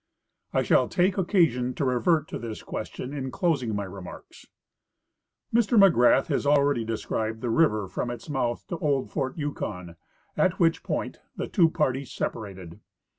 I 0.51 0.63
shall 0.63 0.87
take 0.89 1.15
occasion 1.19 1.75
to 1.75 1.85
revert 1.85 2.27
to 2.29 2.39
this 2.39 2.63
question 2.63 3.13
in 3.13 3.29
closing 3.29 3.75
my 3.75 3.83
re 3.83 4.01
marks. 4.01 4.47
Mr 5.53 5.77
McGrath 5.77 6.25
has 6.25 6.43
already 6.43 6.83
described 6.83 7.41
the 7.41 7.51
river 7.51 7.87
from 7.87 8.09
its 8.09 8.27
mouth 8.27 8.65
to 8.69 8.79
old 8.79 9.11
fort 9.11 9.37
Yukon, 9.37 9.97
at 10.35 10.59
which 10.59 10.81
point 10.81 11.19
the 11.35 11.47
two 11.47 11.69
parties 11.69 12.11
separated. 12.11 12.79